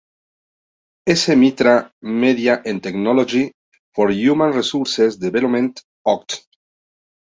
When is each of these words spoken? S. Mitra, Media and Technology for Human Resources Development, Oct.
S. 1.13 1.35
Mitra, 1.41 1.75
Media 2.23 2.59
and 2.65 2.81
Technology 2.81 3.53
for 3.93 4.09
Human 4.09 4.51
Resources 4.51 5.17
Development, 5.17 5.79
Oct. 6.07 6.43